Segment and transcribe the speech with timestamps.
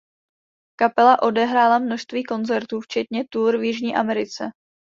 [0.75, 4.51] Kapela odehrála množství koncertů včetně tour v Jižní Americe.